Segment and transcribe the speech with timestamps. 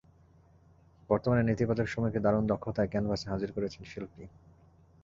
[1.09, 4.23] বর্তমানের নেতিবাচক সময়কে দারুণ দক্ষতায় ক্যানভাসে হাজির করেছেন শিল্পী।